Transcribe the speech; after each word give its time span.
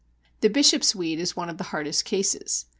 The 0.39 0.49
Bishopsweed 0.49 1.19
is 1.19 1.35
one 1.35 1.47
of 1.47 1.59
the 1.59 1.65
hardest 1.65 2.05
cases. 2.05 2.65